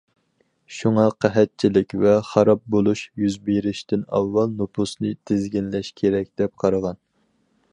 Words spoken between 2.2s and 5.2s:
خاراب بولۇش يۈز بېرىشتىن ئاۋۋال نوپۇسنى